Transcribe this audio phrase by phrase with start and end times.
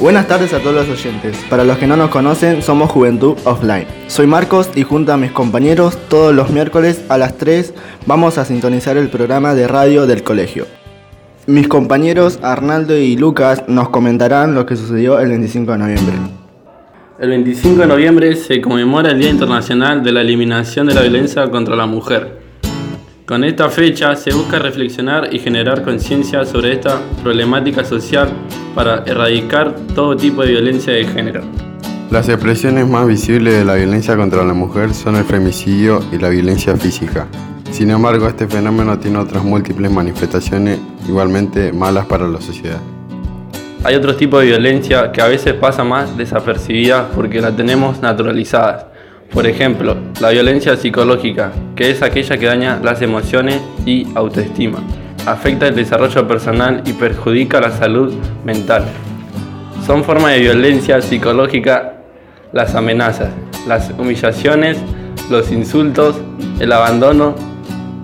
[0.00, 1.36] Buenas tardes a todos los oyentes.
[1.50, 3.88] Para los que no nos conocen, somos Juventud Offline.
[4.06, 7.74] Soy Marcos y junto a mis compañeros, todos los miércoles a las 3
[8.06, 10.66] vamos a sintonizar el programa de radio del colegio.
[11.48, 16.14] Mis compañeros Arnaldo y Lucas nos comentarán lo que sucedió el 25 de noviembre.
[17.18, 21.50] El 25 de noviembre se conmemora el Día Internacional de la Eliminación de la Violencia
[21.50, 22.38] contra la Mujer.
[23.26, 28.28] Con esta fecha se busca reflexionar y generar conciencia sobre esta problemática social
[28.76, 31.42] para erradicar todo tipo de violencia de género.
[32.12, 36.28] Las expresiones más visibles de la violencia contra la mujer son el femicidio y la
[36.28, 37.26] violencia física.
[37.72, 42.78] Sin embargo, este fenómeno tiene otras múltiples manifestaciones igualmente malas para la sociedad.
[43.82, 48.92] Hay otro tipo de violencia que a veces pasa más desapercibida porque la tenemos naturalizada.
[49.32, 54.78] Por ejemplo, la violencia psicológica, que es aquella que daña las emociones y autoestima
[55.26, 58.12] afecta el desarrollo personal y perjudica la salud
[58.44, 58.84] mental.
[59.86, 61.94] Son formas de violencia psicológica
[62.52, 63.30] las amenazas,
[63.66, 64.78] las humillaciones,
[65.30, 66.20] los insultos,
[66.60, 67.34] el abandono,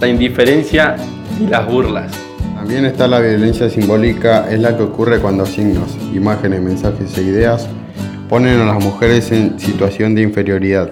[0.00, 0.96] la indiferencia
[1.40, 2.12] y las burlas.
[2.54, 7.68] También está la violencia simbólica, es la que ocurre cuando signos, imágenes, mensajes e ideas
[8.28, 10.90] ponen a las mujeres en situación de inferioridad.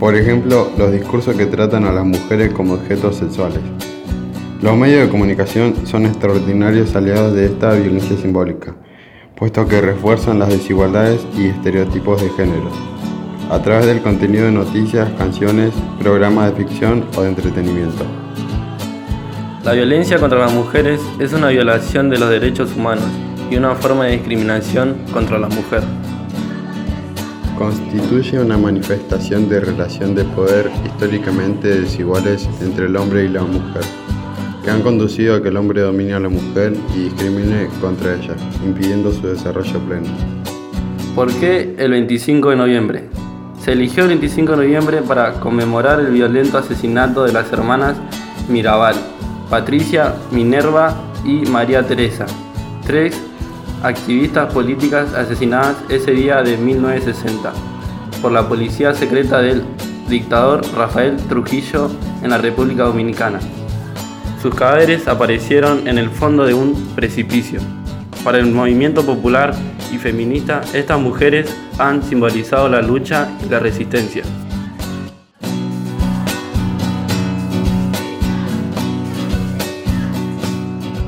[0.00, 3.60] Por ejemplo, los discursos que tratan a las mujeres como objetos sexuales.
[4.62, 8.74] Los medios de comunicación son extraordinarios aliados de esta violencia simbólica,
[9.36, 12.70] puesto que refuerzan las desigualdades y estereotipos de género,
[13.50, 18.23] a través del contenido de noticias, canciones, programas de ficción o de entretenimiento.
[19.64, 23.06] La violencia contra las mujeres es una violación de los derechos humanos
[23.50, 25.82] y una forma de discriminación contra la mujer.
[27.56, 33.82] Constituye una manifestación de relación de poder históricamente desiguales entre el hombre y la mujer
[34.62, 38.34] que han conducido a que el hombre domine a la mujer y discrimine contra ella,
[38.62, 40.08] impidiendo su desarrollo pleno.
[41.14, 43.04] ¿Por qué el 25 de noviembre?
[43.62, 47.96] Se eligió el 25 de noviembre para conmemorar el violento asesinato de las hermanas
[48.48, 48.96] Mirabal,
[49.50, 50.94] Patricia, Minerva
[51.24, 52.26] y María Teresa,
[52.86, 53.20] tres
[53.82, 57.52] activistas políticas asesinadas ese día de 1960
[58.22, 59.62] por la policía secreta del
[60.08, 61.90] dictador Rafael Trujillo
[62.22, 63.38] en la República Dominicana.
[64.40, 67.60] Sus cadáveres aparecieron en el fondo de un precipicio.
[68.22, 69.54] Para el movimiento popular
[69.92, 74.22] y feminista, estas mujeres han simbolizado la lucha y la resistencia.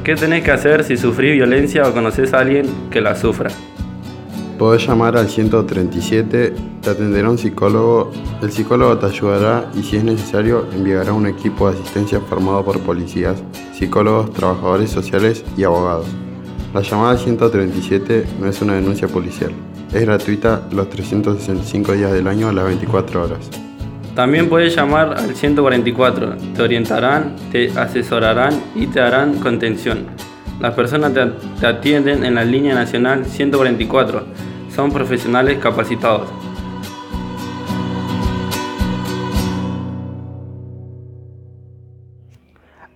[0.06, 3.50] ¿Qué tenés que hacer si sufrís violencia o conoces a alguien que la sufra?
[4.56, 10.04] Podés llamar al 137, te atenderá un psicólogo, el psicólogo te ayudará y si es
[10.04, 13.42] necesario enviará un equipo de asistencia formado por policías,
[13.76, 16.06] psicólogos, trabajadores sociales y abogados.
[16.72, 19.50] La llamada al 137 no es una denuncia policial,
[19.92, 23.50] es gratuita los 365 días del año a las 24 horas.
[24.16, 30.06] También puedes llamar al 144, te orientarán, te asesorarán y te harán contención.
[30.58, 34.24] Las personas te, atienden en la línea nacional 144.
[34.74, 36.30] Son profesionales capacitados.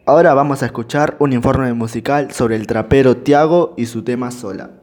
[0.07, 4.80] Ahora vamos a escuchar un informe musical sobre el trapero Tiago y su tema Sola.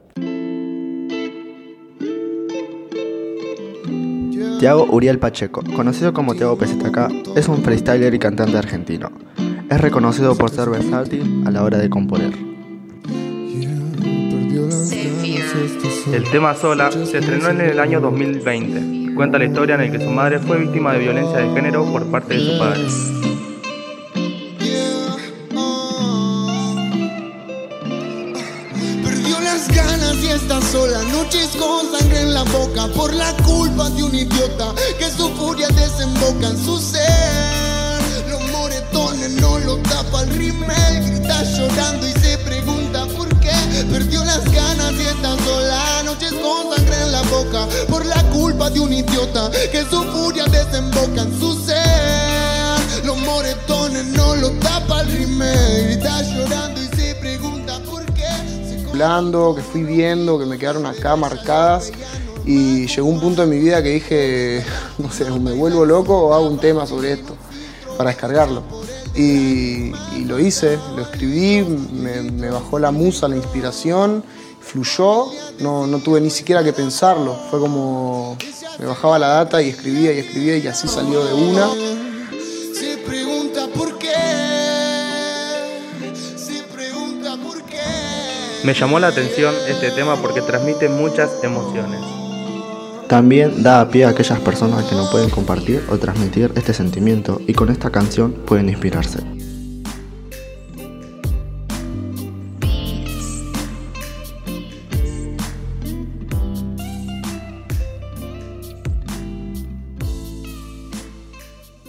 [4.58, 9.10] Tiago Uriel Pacheco, conocido como Tiago PZK, es un freestyler y cantante argentino.
[9.70, 12.32] Es reconocido por ser versátil a la hora de componer.
[16.12, 20.04] El tema Sola se estrenó en el año 2020 cuenta la historia en la que
[20.04, 23.17] su madre fue víctima de violencia de género por parte de su padre.
[32.68, 38.28] Boca por la culpa de un idiota que su furia desemboca en su ser.
[38.28, 43.52] Los moretones no lo tapa el rimel, grita llorando y se pregunta por qué
[43.90, 48.70] perdió las ganas y está sola, noches con sangre en la boca por la culpa
[48.70, 53.04] de un idiota que su furia desemboca en su ser.
[53.04, 58.26] Los moretones no lo tapa el rimel, está llorando y se pregunta por qué.
[59.54, 61.92] Que fui viendo, que me quedaron acá marcadas
[62.48, 64.64] y llegó un punto en mi vida que dije,
[64.98, 67.36] no sé, me vuelvo loco o hago un tema sobre esto
[67.98, 68.62] para descargarlo.
[69.14, 69.92] Y,
[70.24, 74.24] lo hice, lo escribí, me, bajó la musa, la inspiración,
[74.60, 75.26] fluyó,
[75.60, 78.36] no, no tuve ni siquiera que pensarlo, fue como
[78.78, 81.68] me bajaba la data y escribía y escribía y así salió de una.
[82.78, 84.08] Se pregunta por qué,
[86.36, 87.80] se pregunta por qué.
[88.64, 92.27] Me llamó la atención este tema porque transmite muchas emociones.
[93.08, 97.54] También da pie a aquellas personas que no pueden compartir o transmitir este sentimiento y
[97.54, 99.20] con esta canción pueden inspirarse.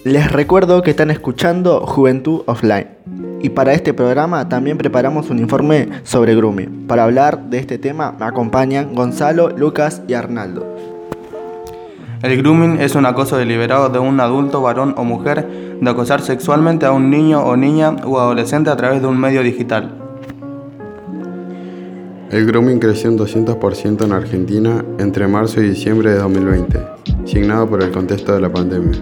[0.05, 2.87] Les recuerdo que están escuchando Juventud Offline.
[3.41, 6.87] Y para este programa también preparamos un informe sobre grooming.
[6.87, 10.88] Para hablar de este tema me acompañan Gonzalo, Lucas y Arnaldo.
[12.21, 15.47] El grooming es un acoso deliberado de un adulto, varón o mujer
[15.79, 19.41] de acosar sexualmente a un niño o niña o adolescente a través de un medio
[19.41, 19.95] digital.
[22.29, 26.79] El grooming creció un 200% en Argentina entre marzo y diciembre de 2020,
[27.25, 28.99] signado por el contexto de la pandemia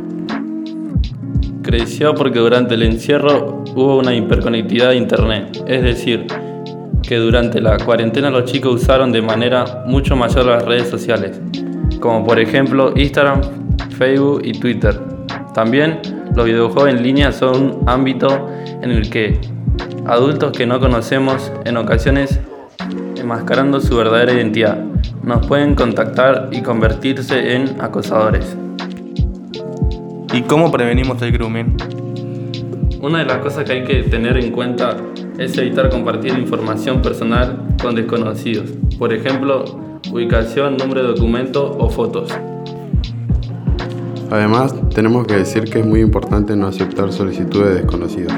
[1.68, 6.26] creció porque durante el encierro hubo una hiperconectividad de Internet, es decir,
[7.04, 11.42] que durante la cuarentena los chicos usaron de manera mucho mayor las redes sociales,
[12.00, 13.42] como por ejemplo Instagram,
[13.98, 15.00] Facebook y Twitter.
[15.54, 16.00] También
[16.36, 18.48] los videojuegos en línea son un ámbito
[18.82, 19.40] en el que
[20.06, 22.40] adultos que no conocemos en ocasiones
[23.18, 24.78] enmascarando su verdadera identidad
[25.24, 28.56] nos pueden contactar y convertirse en acosadores.
[30.34, 31.76] ¿Y cómo prevenimos el grooming?
[33.02, 34.96] Una de las cosas que hay que tener en cuenta
[35.38, 42.32] es evitar compartir información personal con desconocidos, por ejemplo, ubicación, nombre de documento o fotos.
[44.30, 48.34] Además, tenemos que decir que es muy importante no aceptar solicitudes desconocidas.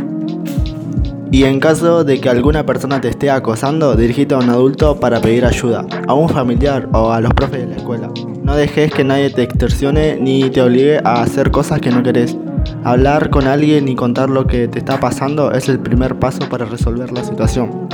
[1.31, 5.21] Y en caso de que alguna persona te esté acosando, dirígete a un adulto para
[5.21, 8.09] pedir ayuda, a un familiar o a los profes de la escuela.
[8.43, 12.35] No dejes que nadie te extorsione ni te obligue a hacer cosas que no querés.
[12.83, 16.65] Hablar con alguien y contar lo que te está pasando es el primer paso para
[16.65, 17.87] resolver la situación.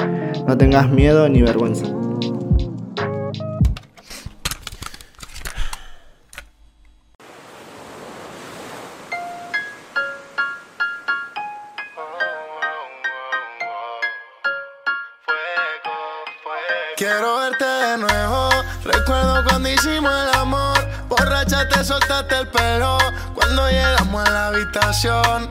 [0.48, 1.86] No tengas miedo ni vergüenza.
[19.44, 20.78] Cuando hicimos el amor.
[21.10, 22.98] Borracha te soltaste el pelo.
[23.34, 25.50] Cuando llegamos a la habitación.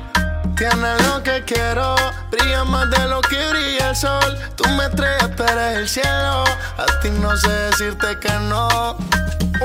[0.56, 1.96] Tienes lo que quiero,
[2.30, 4.38] brilla más de lo que brilla el sol.
[4.54, 6.44] Tú me estrellas, tú eres el cielo.
[6.78, 8.96] A ti no sé decirte que no.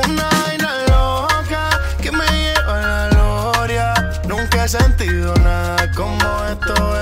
[0.04, 1.70] Una vaina loca
[2.02, 3.94] que me lleva a la gloria.
[4.28, 6.99] Nunca he sentido nada como esto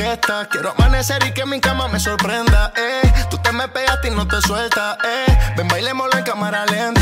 [0.00, 0.48] Estás.
[0.48, 2.72] Quiero amanecer y que mi cama me sorprenda.
[2.76, 3.12] Eh.
[3.30, 4.96] Tú te me pegaste y no te sueltas.
[5.04, 5.38] Eh.
[5.56, 7.01] Ven, bailémoslo en cámara lenta.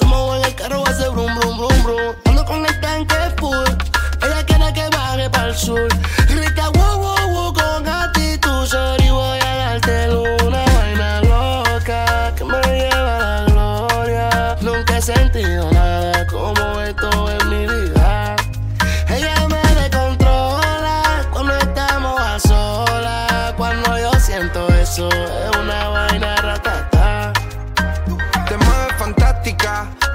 [0.00, 0.49] Someone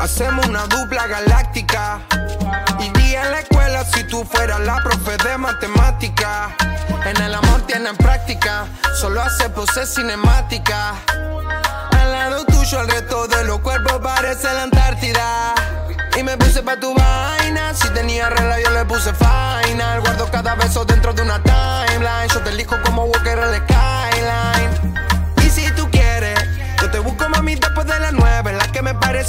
[0.06, 2.00] hacemos una dupla galáctica
[3.94, 6.56] si tú fueras la profe de matemática.
[7.06, 8.66] En el amor tienen práctica,
[9.00, 10.96] solo hace pose cinemática.
[11.92, 15.56] Al lado tuyo el resto de los cuerpos parece la Antártida.
[16.18, 20.02] Y me puse pa' tu vaina, si tenía regla yo le puse final.
[20.02, 22.95] Guardo cada beso dentro de una timeline, yo te elijo como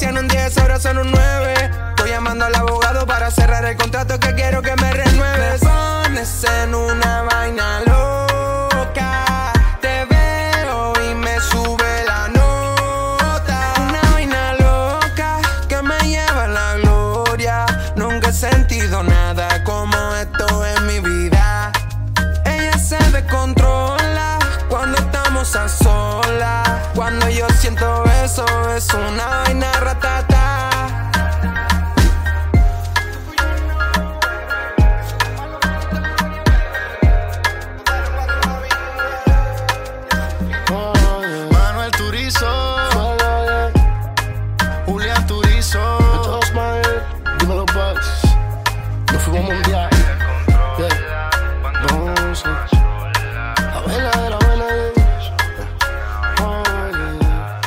[0.06, 1.54] decían un 10, ahora son un 9.
[1.90, 5.62] Estoy llamando al abogado para cerrar el contrato que quiero que me renueves.
[5.62, 9.52] Me pones en una vaina loca.
[9.80, 13.72] Te veo y me sube la nota.
[13.80, 17.66] Una vaina loca que me lleva a la gloria.
[17.96, 21.72] Nunca he sentido nada como esto en mi vida.
[22.44, 26.68] Ella se descontrola cuando estamos a solas.
[26.94, 28.44] Cuando yo siento eso,
[28.76, 30.35] es una vaina ratata.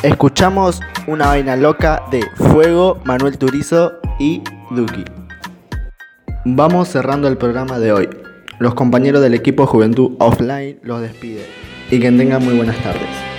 [0.02, 5.04] Escuchamos una vaina loca de Fuego, Manuel Turizo y Duki.
[6.46, 8.08] Vamos cerrando el programa de hoy.
[8.58, 11.44] Los compañeros del equipo Juventud Offline los despiden
[11.90, 13.29] y que tengan muy buenas tardes.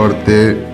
[0.00, 0.69] Corte.